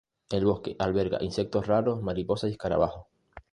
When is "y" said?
2.49-2.53